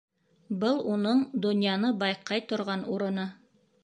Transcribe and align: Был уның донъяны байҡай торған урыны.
Был 0.61 0.79
уның 0.93 1.19
донъяны 1.43 1.91
байҡай 2.05 2.41
торған 2.53 2.87
урыны. 2.95 3.27